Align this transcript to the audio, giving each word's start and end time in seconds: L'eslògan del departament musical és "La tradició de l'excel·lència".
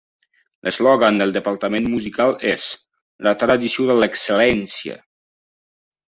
L'eslògan 0.67 1.19
del 1.21 1.33
departament 1.33 1.89
musical 1.91 2.33
és 2.51 2.65
"La 3.27 3.33
tradició 3.43 3.85
de 3.91 3.97
l'excel·lència". 3.99 4.97